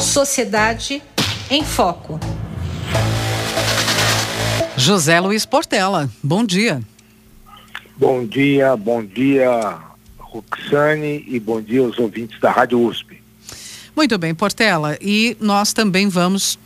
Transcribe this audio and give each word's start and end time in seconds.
Sociedade 0.00 1.02
em 1.50 1.62
Foco. 1.62 2.18
José 4.74 5.20
Luiz 5.20 5.44
Portela, 5.44 6.10
bom 6.22 6.42
dia. 6.42 6.80
Bom 7.98 8.24
dia, 8.24 8.74
bom 8.78 9.04
dia, 9.04 9.78
Roxane, 10.18 11.22
e 11.28 11.38
bom 11.38 11.60
dia 11.60 11.82
aos 11.82 11.98
ouvintes 11.98 12.40
da 12.40 12.50
Rádio 12.50 12.80
USP. 12.80 13.22
Muito 13.94 14.16
bem, 14.16 14.34
Portela, 14.34 14.96
e 15.02 15.36
nós 15.38 15.74
também 15.74 16.08
vamos, 16.08 16.58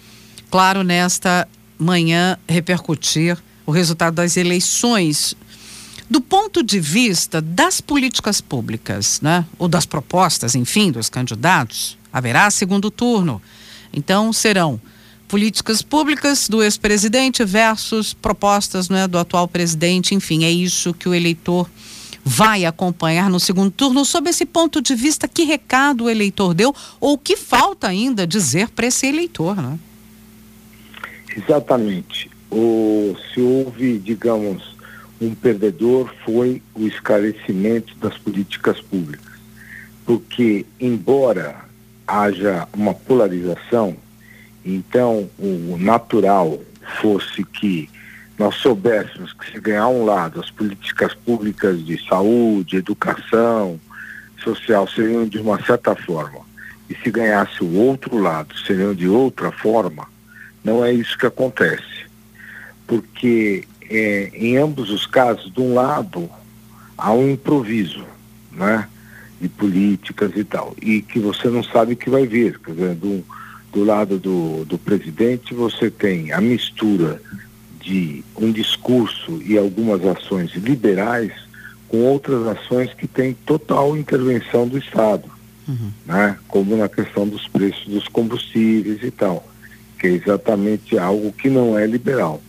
claro, 0.48 0.84
nesta 0.84 1.48
manhã 1.76 2.38
repercutir 2.48 3.36
o 3.66 3.72
resultado 3.72 4.14
das 4.14 4.36
eleições 4.36 5.34
do 6.08 6.20
ponto 6.20 6.62
de 6.62 6.78
vista 6.78 7.40
das 7.42 7.80
políticas 7.80 8.40
públicas, 8.40 9.20
né? 9.20 9.44
Ou 9.58 9.66
das 9.66 9.84
propostas, 9.84 10.54
enfim, 10.54 10.92
dos 10.92 11.08
candidatos, 11.08 11.98
haverá 12.14 12.48
segundo 12.48 12.92
turno. 12.92 13.42
Então 13.92 14.32
serão 14.32 14.80
políticas 15.26 15.82
públicas 15.82 16.48
do 16.48 16.62
ex-presidente 16.62 17.44
versus 17.44 18.14
propostas 18.14 18.88
né, 18.88 19.08
do 19.08 19.18
atual 19.18 19.48
presidente, 19.48 20.14
enfim, 20.14 20.44
é 20.44 20.50
isso 20.50 20.94
que 20.94 21.08
o 21.08 21.14
eleitor 21.14 21.68
vai 22.24 22.64
acompanhar 22.64 23.28
no 23.28 23.40
segundo 23.40 23.72
turno. 23.72 24.04
Sob 24.04 24.30
esse 24.30 24.46
ponto 24.46 24.80
de 24.80 24.94
vista, 24.94 25.26
que 25.26 25.42
recado 25.42 26.04
o 26.04 26.10
eleitor 26.10 26.54
deu 26.54 26.72
ou 27.00 27.18
que 27.18 27.36
falta 27.36 27.88
ainda 27.88 28.24
dizer 28.24 28.68
para 28.68 28.86
esse 28.86 29.06
eleitor, 29.06 29.56
né? 29.56 29.76
Exatamente. 31.36 32.30
O, 32.48 33.16
se 33.32 33.40
houve, 33.40 33.98
digamos, 33.98 34.62
um 35.20 35.34
perdedor 35.34 36.14
foi 36.24 36.62
o 36.74 36.86
esclarecimento 36.86 37.96
das 37.96 38.16
políticas 38.18 38.80
públicas. 38.80 39.34
Porque, 40.06 40.64
embora 40.78 41.64
haja 42.06 42.68
uma 42.72 42.94
polarização, 42.94 43.96
então 44.64 45.28
o 45.38 45.76
natural 45.78 46.58
fosse 47.00 47.44
que 47.44 47.88
nós 48.38 48.56
soubéssemos 48.56 49.32
que 49.32 49.52
se 49.52 49.60
ganhar 49.60 49.88
um 49.88 50.04
lado 50.04 50.40
as 50.40 50.50
políticas 50.50 51.14
públicas 51.14 51.84
de 51.84 52.02
saúde, 52.08 52.76
educação, 52.76 53.78
social 54.42 54.88
seriam 54.88 55.26
de 55.26 55.38
uma 55.38 55.62
certa 55.64 55.94
forma, 55.94 56.40
e 56.90 56.94
se 56.96 57.10
ganhasse 57.10 57.62
o 57.62 57.74
outro 57.74 58.18
lado 58.18 58.56
seriam 58.58 58.94
de 58.94 59.08
outra 59.08 59.50
forma, 59.50 60.06
não 60.62 60.84
é 60.84 60.92
isso 60.92 61.16
que 61.16 61.26
acontece. 61.26 62.04
Porque 62.86 63.64
é, 63.88 64.30
em 64.34 64.56
ambos 64.56 64.90
os 64.90 65.06
casos, 65.06 65.52
de 65.52 65.60
um 65.60 65.74
lado, 65.74 66.28
há 66.96 67.12
um 67.12 67.30
improviso, 67.30 68.04
né? 68.52 68.88
De 69.44 69.48
políticas 69.50 70.32
e 70.36 70.42
tal, 70.42 70.74
e 70.80 71.02
que 71.02 71.18
você 71.18 71.50
não 71.50 71.62
sabe 71.62 71.92
o 71.92 71.96
que 71.96 72.08
vai 72.08 72.26
vir. 72.26 72.58
Quer 72.60 72.70
dizer, 72.70 72.94
do, 72.94 73.22
do 73.70 73.84
lado 73.84 74.18
do, 74.18 74.64
do 74.64 74.78
presidente, 74.78 75.52
você 75.52 75.90
tem 75.90 76.32
a 76.32 76.40
mistura 76.40 77.20
de 77.78 78.24
um 78.38 78.50
discurso 78.50 79.42
e 79.44 79.58
algumas 79.58 80.02
ações 80.06 80.54
liberais 80.54 81.30
com 81.88 81.98
outras 81.98 82.46
ações 82.46 82.94
que 82.94 83.06
têm 83.06 83.34
total 83.44 83.94
intervenção 83.98 84.66
do 84.66 84.78
Estado, 84.78 85.30
uhum. 85.68 85.90
né? 86.06 86.38
como 86.48 86.74
na 86.74 86.88
questão 86.88 87.28
dos 87.28 87.46
preços 87.46 87.86
dos 87.86 88.08
combustíveis 88.08 89.02
e 89.02 89.10
tal, 89.10 89.46
que 89.98 90.06
é 90.06 90.10
exatamente 90.12 90.96
algo 90.96 91.30
que 91.32 91.50
não 91.50 91.78
é 91.78 91.86
liberal. 91.86 92.42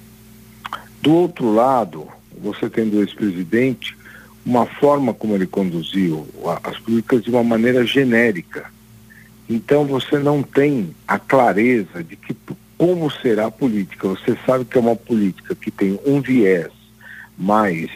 Do 1.02 1.14
outro 1.14 1.54
lado, 1.54 2.08
você 2.42 2.70
tem 2.70 2.88
do 2.88 3.02
ex-presidente 3.02 3.98
uma 4.46 4.66
forma 4.66 5.14
como 5.14 5.34
ele 5.34 5.48
conduziu 5.48 6.28
as 6.64 6.78
políticas 6.78 7.24
de 7.24 7.30
uma 7.32 7.44
maneira 7.44 7.86
genérica. 7.86 8.72
Então 9.50 9.86
você 9.86 10.20
não 10.20 10.44
tem 10.44 10.96
a 11.08 11.18
clareza 11.18 12.04
de 12.04 12.16
que 12.16 12.36
como 12.78 13.10
será 13.10 13.48
a 13.48 13.52
política. 13.52 14.08
Você 14.08 14.38
sabe 14.46 14.66
que 14.66 14.78
é 14.78 14.82
uma 14.82 14.96
política 14.96 15.56
que 15.56 15.72
tem 15.72 16.00
um 16.06 16.22
viés 16.22 16.72
mais 17.38 17.90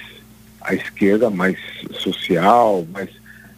à 0.62 0.74
esquerda, 0.74 1.30
mais 1.30 1.58
social, 1.94 2.86
mais 2.92 3.10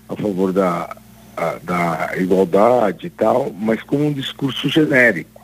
a 0.09 0.16
favor 0.16 0.51
da, 0.51 0.95
a, 1.37 1.59
da 1.63 2.11
igualdade 2.17 3.07
e 3.07 3.09
tal, 3.09 3.51
mas 3.51 3.81
com 3.83 3.97
um 3.97 4.13
discurso 4.13 4.67
genérico. 4.69 5.41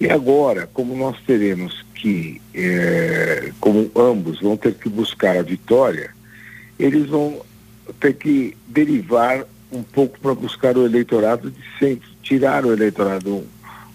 E 0.00 0.10
agora, 0.10 0.68
como 0.72 0.96
nós 0.96 1.16
teremos 1.26 1.84
que, 1.94 2.40
é, 2.52 3.52
como 3.60 3.90
ambos 3.94 4.40
vão 4.40 4.56
ter 4.56 4.74
que 4.74 4.88
buscar 4.88 5.36
a 5.36 5.42
vitória, 5.42 6.10
eles 6.78 7.08
vão 7.08 7.40
ter 8.00 8.14
que 8.14 8.56
derivar 8.66 9.44
um 9.70 9.82
pouco 9.82 10.18
para 10.20 10.34
buscar 10.34 10.76
o 10.76 10.84
eleitorado 10.84 11.50
de 11.50 11.62
sempre, 11.78 12.08
tirar 12.22 12.64
o 12.64 12.72
eleitorado 12.72 13.34
um, 13.34 13.44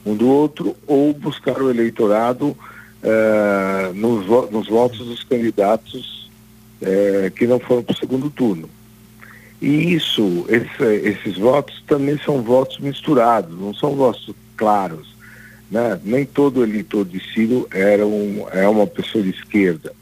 um 0.05 0.15
do 0.15 0.27
outro 0.27 0.75
ou 0.85 1.13
buscar 1.13 1.61
o 1.61 1.69
eleitorado 1.69 2.55
é, 3.01 3.91
nos, 3.93 4.25
nos, 4.51 4.67
votos 4.67 4.99
dos 4.99 5.23
candidatos 5.23 6.29
é, 6.81 7.31
que 7.35 7.47
não 7.47 7.59
foram 7.59 7.83
para 7.83 7.93
o 7.93 7.97
segundo 7.97 8.29
turno. 8.29 8.69
E 9.61 9.93
isso, 9.93 10.45
esse, 10.49 10.83
esses 10.83 11.37
votos 11.37 11.83
também 11.87 12.17
são 12.25 12.41
votos 12.41 12.79
misturados, 12.79 13.57
não 13.57 13.73
são 13.73 13.95
votos 13.95 14.29
claros 14.55 15.19
né? 15.69 15.99
Nem 16.03 16.25
todo 16.25 16.63
eleitor 16.63 17.05
de 17.05 17.21
Ciro 17.31 17.67
era 17.71 18.05
um, 18.05 18.45
é 18.51 18.67
uma 18.67 18.87
pessoa 18.87 19.23
de 19.23 19.29
esquerda. 19.29 19.93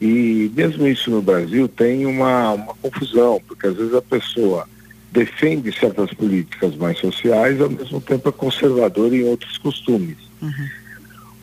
E 0.00 0.50
mesmo 0.54 0.86
isso 0.86 1.10
no 1.10 1.20
Brasil 1.20 1.68
tem 1.68 2.06
uma, 2.06 2.52
uma 2.52 2.74
confusão, 2.74 3.40
porque 3.46 3.66
às 3.66 3.76
vezes 3.76 3.94
a 3.94 4.00
pessoa 4.00 4.66
defende 5.12 5.72
certas 5.72 6.12
políticas 6.14 6.74
mais 6.76 6.98
sociais, 6.98 7.60
ao 7.60 7.68
mesmo 7.68 8.00
tempo 8.00 8.28
é 8.28 8.32
conservadora 8.32 9.14
em 9.14 9.24
outros 9.24 9.58
costumes. 9.58 10.16
Uhum. 10.40 10.68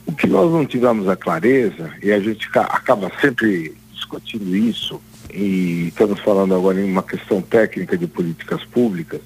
O 0.07 0.13
que 0.13 0.25
nós 0.25 0.51
não 0.51 0.65
tivemos 0.65 1.07
a 1.07 1.15
clareza, 1.15 1.91
e 2.01 2.11
a 2.11 2.19
gente 2.19 2.47
acaba 2.53 3.11
sempre 3.19 3.75
discutindo 3.93 4.55
isso, 4.55 5.01
e 5.31 5.89
estamos 5.89 6.19
falando 6.21 6.55
agora 6.55 6.79
em 6.79 6.89
uma 6.89 7.03
questão 7.03 7.41
técnica 7.41 7.97
de 7.97 8.07
políticas 8.07 8.63
públicas, 8.63 9.21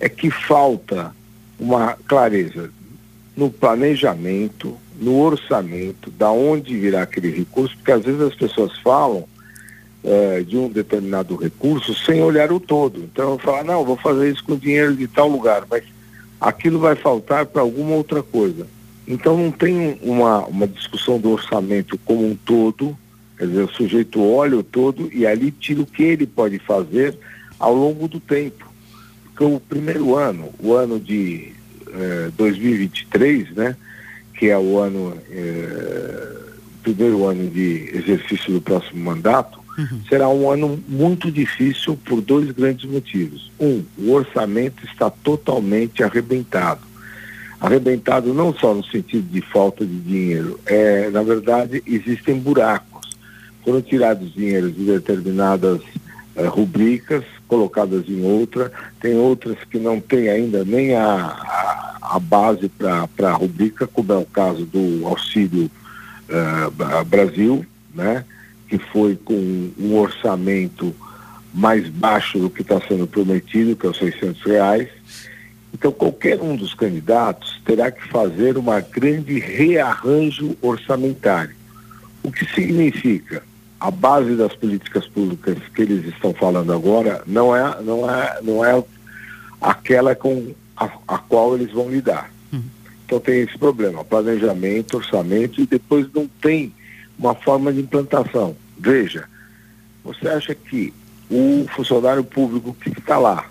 é 0.00 0.08
que 0.08 0.30
falta 0.30 1.14
uma 1.58 1.96
clareza 2.06 2.70
no 3.38 3.50
planejamento, 3.50 4.76
no 5.00 5.20
orçamento, 5.20 6.10
da 6.10 6.28
onde 6.28 6.76
virá 6.76 7.02
aquele 7.02 7.30
recurso, 7.30 7.76
porque 7.76 7.92
às 7.92 8.04
vezes 8.04 8.20
as 8.20 8.34
pessoas 8.34 8.76
falam 8.80 9.28
é, 10.02 10.40
de 10.42 10.56
um 10.56 10.68
determinado 10.68 11.36
recurso 11.36 11.94
sem 11.94 12.20
olhar 12.20 12.50
o 12.50 12.58
todo. 12.58 12.98
Então 12.98 13.34
eu 13.34 13.38
falo, 13.38 13.62
não, 13.62 13.84
vou 13.84 13.96
fazer 13.96 14.28
isso 14.28 14.42
com 14.42 14.56
dinheiro 14.56 14.96
de 14.96 15.06
tal 15.06 15.28
lugar, 15.28 15.64
mas 15.70 15.84
aquilo 16.40 16.80
vai 16.80 16.96
faltar 16.96 17.46
para 17.46 17.62
alguma 17.62 17.94
outra 17.94 18.24
coisa. 18.24 18.66
Então 19.06 19.36
não 19.36 19.52
tem 19.52 20.00
uma, 20.02 20.44
uma 20.46 20.66
discussão 20.66 21.20
do 21.20 21.30
orçamento 21.30 21.96
como 22.04 22.26
um 22.26 22.34
todo, 22.34 22.98
quer 23.38 23.46
dizer, 23.46 23.62
o 23.62 23.72
sujeito 23.72 24.20
olha 24.20 24.58
o 24.58 24.64
todo 24.64 25.08
e 25.14 25.24
ali 25.24 25.52
tira 25.52 25.80
o 25.80 25.86
que 25.86 26.02
ele 26.02 26.26
pode 26.26 26.58
fazer 26.58 27.16
ao 27.56 27.72
longo 27.72 28.08
do 28.08 28.18
tempo. 28.18 28.66
Porque 29.22 29.44
o 29.44 29.60
primeiro 29.60 30.16
ano, 30.16 30.48
o 30.58 30.74
ano 30.74 30.98
de 30.98 31.56
2023, 32.36 33.48
é, 33.48 33.52
né, 33.54 33.76
que 34.34 34.48
é 34.48 34.58
o 34.58 34.78
ano, 34.78 35.16
é, 35.30 36.36
primeiro 36.82 37.26
ano 37.26 37.50
de 37.50 37.90
exercício 37.92 38.52
do 38.52 38.60
próximo 38.60 39.04
mandato, 39.04 39.58
uhum. 39.78 40.00
será 40.08 40.28
um 40.28 40.50
ano 40.50 40.82
muito 40.88 41.30
difícil 41.30 41.98
por 42.04 42.20
dois 42.20 42.50
grandes 42.50 42.88
motivos. 42.88 43.50
Um, 43.58 43.82
o 43.98 44.12
orçamento 44.12 44.84
está 44.84 45.10
totalmente 45.10 46.02
arrebentado. 46.02 46.80
Arrebentado 47.60 48.32
não 48.32 48.54
só 48.54 48.72
no 48.72 48.84
sentido 48.84 49.28
de 49.28 49.40
falta 49.40 49.84
de 49.84 49.98
dinheiro, 49.98 50.60
é, 50.64 51.10
na 51.10 51.22
verdade, 51.22 51.82
existem 51.86 52.38
buracos. 52.38 53.10
Foram 53.64 53.82
tirados 53.82 54.32
dinheiros 54.32 54.74
de 54.76 54.84
determinadas 54.84 55.80
é, 56.36 56.46
rubricas, 56.46 57.24
colocadas 57.48 58.08
em 58.08 58.24
outra, 58.24 58.70
tem 59.00 59.16
outras 59.16 59.56
que 59.70 59.78
não 59.78 60.00
têm 60.00 60.28
ainda 60.28 60.64
nem 60.64 60.94
a, 60.94 61.04
a, 61.04 61.77
a 62.08 62.18
base 62.18 62.68
para 62.68 63.08
a 63.28 63.32
rubrica, 63.32 63.86
como 63.86 64.12
é 64.12 64.16
o 64.16 64.24
caso 64.24 64.64
do 64.64 65.06
Auxílio 65.06 65.70
uh, 66.28 67.04
Brasil, 67.04 67.64
né, 67.94 68.24
que 68.68 68.78
foi 68.78 69.16
com 69.16 69.70
um 69.78 69.96
orçamento 69.96 70.94
mais 71.52 71.88
baixo 71.88 72.38
do 72.38 72.50
que 72.50 72.62
está 72.62 72.80
sendo 72.86 73.06
prometido, 73.06 73.76
que 73.76 73.86
é 73.86 73.90
os 73.90 73.98
600 73.98 74.42
reais. 74.42 74.88
Então, 75.72 75.92
qualquer 75.92 76.40
um 76.40 76.56
dos 76.56 76.74
candidatos 76.74 77.60
terá 77.64 77.90
que 77.90 78.06
fazer 78.08 78.56
uma 78.56 78.80
grande 78.80 79.38
rearranjo 79.38 80.56
orçamentário. 80.62 81.54
O 82.22 82.32
que 82.32 82.44
significa? 82.54 83.42
a 83.80 83.90
base 83.90 84.34
das 84.34 84.54
políticas 84.54 85.06
públicas 85.06 85.56
que 85.74 85.82
eles 85.82 86.04
estão 86.06 86.34
falando 86.34 86.72
agora 86.72 87.22
não 87.26 87.54
é, 87.54 87.80
não 87.82 88.10
é, 88.10 88.38
não 88.42 88.64
é 88.64 88.82
aquela 89.60 90.14
com 90.14 90.52
a, 90.78 90.90
a 91.06 91.18
qual 91.18 91.54
eles 91.54 91.72
vão 91.72 91.90
lidar. 91.90 92.30
Uhum. 92.52 92.62
Então 93.04 93.20
tem 93.20 93.40
esse 93.40 93.58
problema, 93.58 94.04
planejamento, 94.04 94.98
orçamento 94.98 95.60
e 95.60 95.66
depois 95.66 96.06
não 96.12 96.28
tem 96.40 96.72
uma 97.18 97.34
forma 97.34 97.72
de 97.72 97.80
implantação. 97.80 98.56
Veja, 98.78 99.28
você 100.04 100.28
acha 100.28 100.54
que 100.54 100.92
o 101.30 101.66
funcionário 101.74 102.24
público 102.24 102.76
que 102.80 102.90
está 102.90 103.18
lá, 103.18 103.50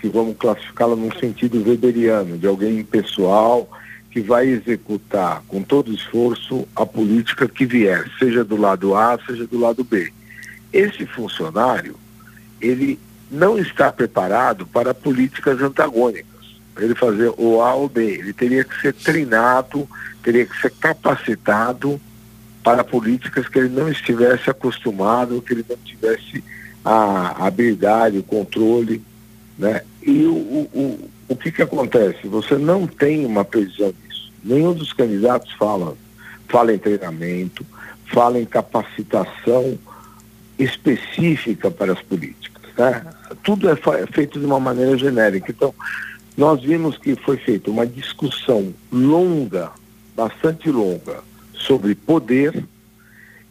que 0.00 0.08
vamos 0.08 0.36
classificá-la 0.36 0.94
num 0.94 1.10
sentido 1.12 1.62
weberiano, 1.66 2.36
de 2.38 2.46
alguém 2.46 2.80
impessoal 2.80 3.68
que 4.10 4.20
vai 4.20 4.46
executar 4.46 5.42
com 5.48 5.62
todo 5.62 5.92
esforço 5.92 6.66
a 6.74 6.86
política 6.86 7.48
que 7.48 7.66
vier, 7.66 8.10
seja 8.18 8.44
do 8.44 8.56
lado 8.56 8.94
A, 8.94 9.18
seja 9.26 9.46
do 9.46 9.58
lado 9.58 9.82
B. 9.84 10.12
Esse 10.72 11.06
funcionário, 11.06 11.96
ele 12.60 12.98
não 13.30 13.58
está 13.58 13.92
preparado 13.92 14.66
para 14.66 14.94
políticas 14.94 15.60
antagônicas, 15.60 16.37
para 16.78 16.84
ele 16.84 16.94
fazer 16.94 17.34
o 17.36 17.60
A 17.60 17.74
ou 17.74 17.88
B. 17.88 18.04
Ele 18.04 18.32
teria 18.32 18.62
que 18.62 18.80
ser 18.80 18.94
treinado, 18.94 19.88
teria 20.22 20.46
que 20.46 20.56
ser 20.60 20.70
capacitado 20.70 22.00
para 22.62 22.84
políticas 22.84 23.48
que 23.48 23.58
ele 23.58 23.68
não 23.68 23.88
estivesse 23.88 24.48
acostumado, 24.48 25.42
que 25.42 25.54
ele 25.54 25.66
não 25.68 25.76
tivesse 25.78 26.44
a 26.84 27.44
habilidade, 27.44 28.18
o 28.18 28.22
controle, 28.22 29.02
né? 29.58 29.82
E 30.00 30.24
o, 30.24 30.36
o, 30.72 31.10
o 31.28 31.34
que 31.34 31.50
que 31.50 31.62
acontece? 31.62 32.28
Você 32.28 32.56
não 32.56 32.86
tem 32.86 33.26
uma 33.26 33.44
previsão 33.44 33.92
disso. 33.92 34.32
Nenhum 34.44 34.72
dos 34.72 34.92
candidatos 34.92 35.52
fala, 35.54 35.96
fala 36.48 36.72
em 36.72 36.78
treinamento, 36.78 37.66
fala 38.06 38.38
em 38.38 38.44
capacitação 38.44 39.76
específica 40.56 41.72
para 41.72 41.92
as 41.92 42.02
políticas. 42.02 42.62
Né? 42.76 43.04
Tudo 43.42 43.68
é, 43.68 43.72
é 43.72 44.06
feito 44.06 44.38
de 44.38 44.46
uma 44.46 44.60
maneira 44.60 44.96
genérica. 44.96 45.50
Então, 45.50 45.74
nós 46.38 46.62
vimos 46.62 46.96
que 46.96 47.16
foi 47.16 47.36
feita 47.36 47.68
uma 47.68 47.84
discussão 47.84 48.72
longa, 48.92 49.72
bastante 50.14 50.70
longa, 50.70 51.18
sobre 51.52 51.96
poder 51.96 52.64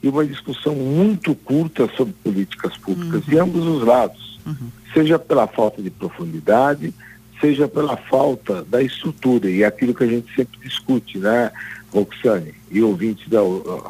e 0.02 0.08
uma 0.08 0.26
discussão 0.26 0.74
muito 0.74 1.36
curta 1.36 1.90
sobre 1.98 2.14
políticas 2.24 2.78
públicas, 2.78 3.26
uhum. 3.26 3.30
de 3.30 3.38
ambos 3.38 3.68
os 3.68 3.84
lados, 3.86 4.40
uhum. 4.46 4.70
seja 4.94 5.20
pela 5.20 5.48
falta 5.48 5.82
de 5.82 5.90
profundidade, 5.90 6.94
seja 7.42 7.68
pela 7.68 7.98
falta 7.98 8.64
da 8.64 8.82
estrutura, 8.82 9.50
e 9.50 9.64
é 9.64 9.66
aquilo 9.66 9.94
que 9.94 10.06
a 10.06 10.08
gente 10.08 10.34
sempre 10.34 10.58
discute, 10.62 11.18
né, 11.18 11.52
Roxane 11.92 12.54
e 12.72 12.82
ouvintes 12.82 13.28
da 13.28 13.40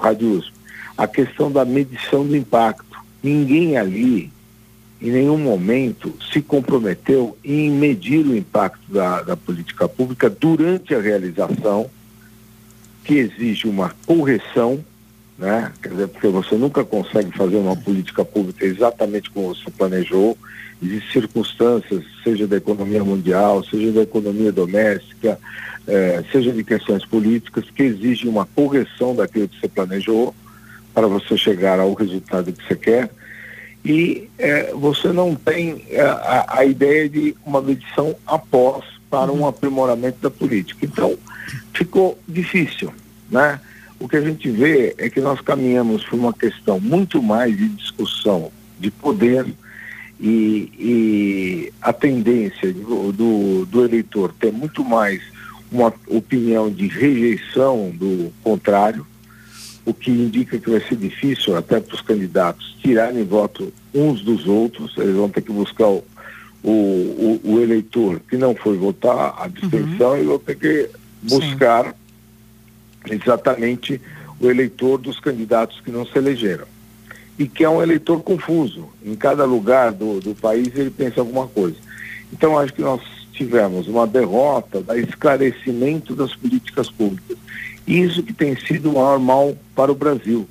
Rádio 0.01 0.39
USP, 0.39 0.53
a 0.97 1.07
questão 1.07 1.51
da 1.51 1.63
medição 1.63 2.25
do 2.25 2.35
impacto. 2.35 2.97
Ninguém 3.21 3.77
ali, 3.77 4.31
em 5.01 5.11
nenhum 5.11 5.37
momento, 5.37 6.13
se 6.31 6.41
comprometeu 6.41 7.37
em 7.43 7.69
medir 7.71 8.25
o 8.25 8.35
impacto 8.35 8.91
da, 8.91 9.21
da 9.21 9.37
política 9.37 9.87
pública 9.87 10.29
durante 10.29 10.95
a 10.95 11.01
realização, 11.01 11.89
que 13.03 13.15
exige 13.15 13.67
uma 13.67 13.95
correção 14.05 14.83
né? 15.37 15.71
Quer 15.81 15.89
dizer, 15.89 16.07
porque 16.07 16.27
você 16.27 16.55
nunca 16.55 16.83
consegue 16.83 17.31
fazer 17.37 17.57
uma 17.57 17.75
política 17.75 18.25
pública 18.25 18.65
exatamente 18.65 19.29
como 19.29 19.53
você 19.53 19.69
planejou. 19.69 20.37
Existem 20.81 21.21
circunstâncias, 21.21 22.03
seja 22.23 22.47
da 22.47 22.57
economia 22.57 23.03
mundial, 23.03 23.63
seja 23.63 23.91
da 23.91 24.01
economia 24.01 24.51
doméstica, 24.51 25.39
eh, 25.87 26.23
seja 26.31 26.51
de 26.51 26.63
questões 26.63 27.05
políticas, 27.05 27.65
que 27.69 27.83
exigem 27.83 28.29
uma 28.29 28.45
correção 28.45 29.15
daquilo 29.15 29.47
que 29.47 29.59
você 29.59 29.67
planejou 29.67 30.33
para 30.93 31.07
você 31.07 31.37
chegar 31.37 31.79
ao 31.79 31.93
resultado 31.93 32.51
que 32.51 32.67
você 32.67 32.75
quer. 32.75 33.09
E 33.87 34.29
eh, 34.37 34.73
você 34.73 35.13
não 35.13 35.33
tem 35.33 35.85
eh, 35.89 36.01
a, 36.01 36.59
a, 36.59 36.65
ideia 36.65 37.07
de 37.07 37.33
uma 37.45 37.61
medição 37.61 38.13
após 38.25 38.83
para 39.09 39.31
um 39.31 39.47
aprimoramento 39.47 40.17
da 40.21 40.29
política. 40.29 40.85
Então, 40.85 41.17
ficou 41.73 42.19
difícil, 42.27 42.93
né? 43.31 43.61
o 43.99 44.07
que 44.07 44.17
a 44.17 44.21
gente 44.21 44.49
vê 44.51 44.93
é 44.97 45.09
que 45.09 45.21
nós 45.21 45.39
caminhamos 45.41 46.03
por 46.03 46.19
uma 46.19 46.33
questão 46.33 46.79
muito 46.79 47.21
mais 47.21 47.57
de 47.57 47.69
discussão 47.69 48.51
de 48.77 48.91
poder 48.91 49.45
e, 50.19 50.71
e 50.77 51.73
a 51.81 51.93
tendência 51.93 52.73
do, 52.73 53.11
do, 53.11 53.65
do, 53.65 53.85
eleitor 53.85 54.33
ter 54.39 54.51
muito 54.51 54.83
mais 54.83 55.21
uma 55.71 55.93
opinião 56.07 56.69
de 56.69 56.87
rejeição 56.87 57.91
do 57.95 58.31
contrário, 58.43 59.05
o 59.87 59.93
que 59.93 60.11
indica 60.11 60.59
que 60.59 60.69
vai 60.69 60.81
ser 60.81 60.97
difícil 60.97 61.55
até 61.55 61.79
para 61.79 61.95
os 61.95 62.01
candidatos 62.01 62.75
tirarem 62.81 63.23
voto 63.23 63.73
uns 63.93 64.21
dos 64.21 64.45
outros, 64.45 64.95
eles 64.97 65.15
vão 65.15 65.29
ter 65.29 65.41
que 65.41 65.51
buscar 65.51 65.87
o, 65.87 66.03
o, 66.63 67.41
o 67.43 67.59
eleitor 67.61 68.19
que 68.29 68.37
não 68.37 68.53
foi 68.53 68.77
votar, 68.77 69.33
a 69.37 69.45
abstenção, 69.45 70.11
uhum. 70.11 70.21
e 70.21 70.23
vão 70.25 70.39
ter 70.39 70.55
que 70.55 70.89
buscar 71.23 71.85
Sim 71.85 72.07
exatamente 73.13 74.01
o 74.39 74.49
eleitor 74.49 74.97
dos 74.97 75.19
candidatos 75.19 75.79
que 75.81 75.91
não 75.91 76.05
se 76.05 76.17
elegeram. 76.17 76.65
E 77.39 77.47
que 77.47 77.63
é 77.63 77.69
um 77.69 77.81
eleitor 77.81 78.21
confuso. 78.21 78.89
Em 79.03 79.15
cada 79.15 79.45
lugar 79.45 79.91
do, 79.91 80.19
do 80.19 80.35
país 80.35 80.75
ele 80.75 80.89
pensa 80.89 81.21
alguma 81.21 81.47
coisa. 81.47 81.77
Então 82.33 82.57
acho 82.57 82.73
que 82.73 82.81
nós 82.81 83.01
tivemos 83.31 83.87
uma 83.87 84.07
derrota 84.07 84.81
da 84.81 84.97
esclarecimento 84.97 86.15
das 86.15 86.35
políticas 86.35 86.89
públicas. 86.89 87.37
Isso 87.87 88.21
que 88.21 88.33
tem 88.33 88.55
sido 88.59 88.91
o 88.91 88.93
maior 88.95 89.19
mal 89.19 89.57
para 89.73 89.91
o 89.91 89.95
Brasil. 89.95 90.47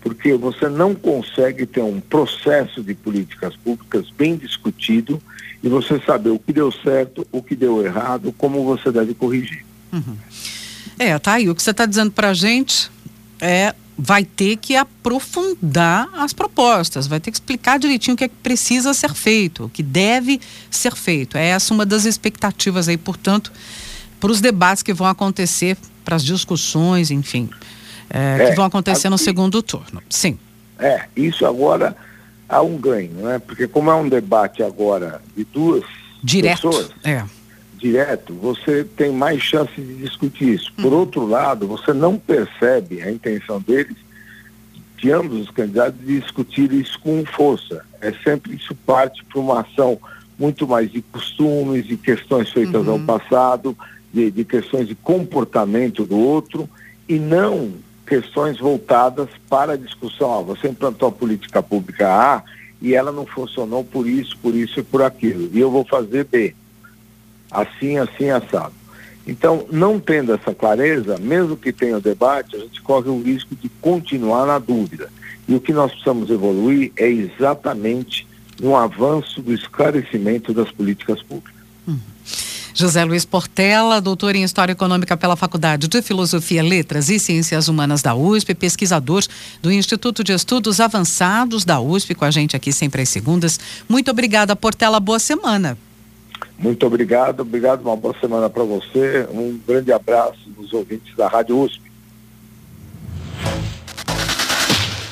Porque 0.00 0.34
você 0.34 0.68
não 0.68 0.94
consegue 0.94 1.64
ter 1.64 1.82
um 1.82 2.00
processo 2.00 2.82
de 2.82 2.94
políticas 2.94 3.56
públicas 3.56 4.10
bem 4.10 4.36
discutido 4.36 5.22
e 5.62 5.68
você 5.68 5.98
saber 6.00 6.30
o 6.30 6.38
que 6.38 6.52
deu 6.52 6.70
certo, 6.70 7.26
o 7.32 7.42
que 7.42 7.54
deu 7.56 7.84
errado, 7.84 8.34
como 8.36 8.64
você 8.64 8.92
deve 8.92 9.14
corrigir. 9.14 9.64
Uhum. 9.92 10.16
É, 10.98 11.18
tá 11.18 11.34
aí. 11.34 11.48
O 11.48 11.54
que 11.54 11.62
você 11.62 11.70
está 11.70 11.86
dizendo 11.86 12.10
para 12.10 12.30
a 12.30 12.34
gente 12.34 12.90
é 13.40 13.74
vai 13.96 14.24
ter 14.24 14.56
que 14.56 14.74
aprofundar 14.74 16.08
as 16.14 16.32
propostas, 16.32 17.06
vai 17.06 17.20
ter 17.20 17.30
que 17.30 17.36
explicar 17.36 17.78
direitinho 17.78 18.14
o 18.14 18.16
que 18.16 18.24
é 18.24 18.28
que 18.28 18.34
precisa 18.42 18.92
ser 18.92 19.14
feito, 19.14 19.64
o 19.64 19.68
que 19.68 19.82
deve 19.82 20.40
ser 20.70 20.94
feito. 20.96 21.38
É 21.38 21.46
essa 21.46 21.72
uma 21.72 21.86
das 21.86 22.04
expectativas 22.04 22.88
aí, 22.88 22.96
portanto, 22.96 23.52
para 24.20 24.32
os 24.32 24.40
debates 24.40 24.82
que 24.82 24.92
vão 24.92 25.06
acontecer, 25.06 25.76
para 26.04 26.16
as 26.16 26.24
discussões, 26.24 27.10
enfim, 27.10 27.48
é, 28.10 28.42
é, 28.42 28.50
que 28.50 28.56
vão 28.56 28.64
acontecer 28.64 29.06
aqui, 29.06 29.10
no 29.10 29.18
segundo 29.18 29.62
turno. 29.62 30.02
Sim. 30.10 30.38
É, 30.78 31.04
isso 31.16 31.46
agora 31.46 31.96
há 32.48 32.60
um 32.60 32.76
ganho, 32.76 33.12
né? 33.14 33.38
Porque 33.38 33.66
como 33.66 33.90
é 33.90 33.94
um 33.94 34.08
debate 34.08 34.62
agora 34.62 35.22
de 35.36 35.44
duas 35.44 35.84
Direto, 36.22 36.68
pessoas, 36.68 36.90
é 37.04 37.24
direto, 37.84 38.32
você 38.32 38.82
tem 38.82 39.12
mais 39.12 39.42
chance 39.42 39.74
de 39.76 39.96
discutir 39.96 40.54
isso. 40.54 40.72
Por 40.72 40.90
uhum. 40.90 41.00
outro 41.00 41.26
lado, 41.26 41.66
você 41.66 41.92
não 41.92 42.16
percebe 42.16 43.02
a 43.02 43.10
intenção 43.10 43.60
deles, 43.60 43.96
de 44.96 45.12
ambos 45.12 45.42
os 45.42 45.50
candidatos, 45.50 46.00
de 46.00 46.18
discutir 46.18 46.72
isso 46.72 46.98
com 47.00 47.22
força. 47.26 47.84
É 48.00 48.10
sempre 48.24 48.56
isso 48.56 48.74
parte 48.74 49.22
para 49.24 49.38
uma 49.38 49.60
ação 49.60 49.98
muito 50.38 50.66
mais 50.66 50.90
de 50.90 51.02
costumes, 51.02 51.86
de 51.86 51.98
questões 51.98 52.50
feitas 52.50 52.86
uhum. 52.86 52.94
ao 52.94 53.00
passado, 53.00 53.76
de, 54.14 54.30
de 54.30 54.44
questões 54.44 54.86
de 54.86 54.94
comportamento 54.94 56.06
do 56.06 56.16
outro, 56.16 56.70
e 57.08 57.18
não 57.18 57.72
questões 58.06 58.58
voltadas 58.58 59.28
para 59.50 59.72
a 59.72 59.76
discussão. 59.76 60.38
Ah, 60.38 60.42
você 60.42 60.68
implantou 60.68 61.08
a 61.08 61.12
política 61.12 61.62
pública 61.62 62.08
A 62.08 62.42
e 62.80 62.94
ela 62.94 63.10
não 63.10 63.26
funcionou 63.26 63.82
por 63.82 64.06
isso, 64.06 64.38
por 64.38 64.54
isso 64.54 64.80
e 64.80 64.82
por 64.82 65.02
aquilo. 65.02 65.50
E 65.52 65.58
eu 65.58 65.70
vou 65.70 65.84
fazer 65.84 66.24
B 66.24 66.54
assim, 67.50 67.98
assim, 67.98 68.30
assado. 68.30 68.74
Então, 69.26 69.66
não 69.70 69.98
tendo 69.98 70.34
essa 70.34 70.54
clareza, 70.54 71.16
mesmo 71.18 71.56
que 71.56 71.72
tenha 71.72 71.96
o 71.96 72.00
debate, 72.00 72.56
a 72.56 72.58
gente 72.58 72.82
corre 72.82 73.08
o 73.08 73.22
risco 73.22 73.54
de 73.54 73.68
continuar 73.80 74.46
na 74.46 74.58
dúvida. 74.58 75.10
E 75.48 75.54
o 75.54 75.60
que 75.60 75.72
nós 75.72 75.90
precisamos 75.92 76.28
evoluir 76.30 76.92
é 76.96 77.08
exatamente 77.08 78.26
no 78.60 78.76
avanço 78.76 79.40
do 79.40 79.52
esclarecimento 79.52 80.52
das 80.52 80.70
políticas 80.70 81.22
públicas. 81.22 81.62
Uhum. 81.86 81.98
José 82.76 83.04
Luiz 83.04 83.24
Portela, 83.24 84.00
doutor 84.00 84.34
em 84.34 84.42
História 84.42 84.72
Econômica 84.72 85.16
pela 85.16 85.36
Faculdade 85.36 85.86
de 85.86 86.02
Filosofia, 86.02 86.60
Letras 86.60 87.08
e 87.08 87.20
Ciências 87.20 87.68
Humanas 87.68 88.02
da 88.02 88.16
USP, 88.16 88.52
pesquisador 88.52 89.22
do 89.62 89.70
Instituto 89.70 90.24
de 90.24 90.32
Estudos 90.32 90.80
Avançados 90.80 91.64
da 91.64 91.80
USP, 91.80 92.16
com 92.16 92.24
a 92.24 92.32
gente 92.32 92.56
aqui 92.56 92.72
sempre 92.72 93.02
às 93.02 93.08
segundas. 93.08 93.60
Muito 93.88 94.10
obrigada, 94.10 94.56
Portela. 94.56 94.98
Boa 94.98 95.20
semana. 95.20 95.78
Muito 96.58 96.84
obrigado, 96.84 97.40
obrigado, 97.40 97.82
uma 97.82 97.96
boa 97.96 98.14
semana 98.20 98.50
para 98.50 98.64
você, 98.64 99.28
um 99.32 99.56
grande 99.66 99.92
abraço 99.92 100.50
dos 100.50 100.72
ouvintes 100.72 101.14
da 101.16 101.28
Rádio 101.28 101.60
USP. 101.60 101.80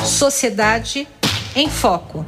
Sociedade 0.05 1.07
em 1.55 1.71
Foco. 1.71 2.25